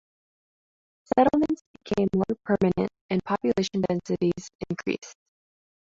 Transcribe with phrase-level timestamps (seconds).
[1.13, 5.15] Settlements became more permanent and population densities increased.